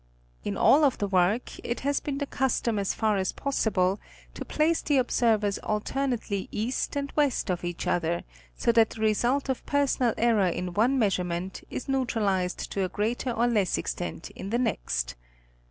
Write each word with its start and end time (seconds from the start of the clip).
In 0.43 0.57
all 0.57 0.83
of 0.83 0.97
the 0.97 1.07
work 1.07 1.59
it 1.63 1.81
has 1.81 1.99
been 1.99 2.17
the 2.17 2.25
custom 2.25 2.79
as 2.79 2.95
far 2.95 3.17
as 3.17 3.31
possible 3.31 3.99
to 4.33 4.43
place 4.43 4.81
the 4.81 4.97
observers 4.97 5.59
alternately 5.59 6.47
east 6.51 6.95
and 6.95 7.13
west 7.15 7.51
of 7.51 7.63
each 7.63 7.85
other, 7.85 8.23
so 8.57 8.71
that 8.71 8.89
the 8.89 9.01
result 9.01 9.47
of 9.47 9.63
personal 9.67 10.15
error 10.17 10.47
in 10.49 10.73
one 10.73 10.97
measurement 10.97 11.61
is 11.69 11.87
neutralized 11.87 12.71
to 12.71 12.83
a 12.83 12.89
greater 12.89 13.29
or 13.29 13.45
less 13.45 13.77
extent 13.77 14.31
in 14.31 14.49
the 14.49 14.57
next. 14.57 15.13